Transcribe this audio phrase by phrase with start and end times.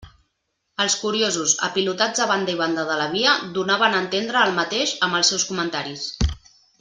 [0.85, 4.95] Els curiosos, apilotats a banda i banda de la via, donaven a entendre el mateix
[5.09, 6.13] amb els seus comentaris.